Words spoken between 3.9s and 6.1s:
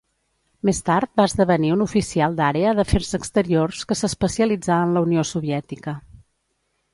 que s'especialitzà en la Unió Soviètica.